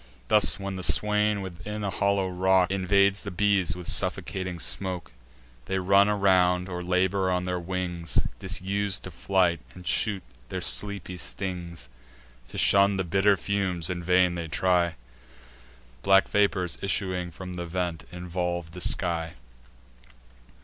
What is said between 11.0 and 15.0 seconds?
stings; To shun the bitter fumes in vain they try;